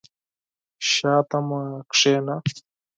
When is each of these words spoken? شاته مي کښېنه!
شاته 0.91 1.39
مي 1.47 1.61
کښېنه! 1.91 2.35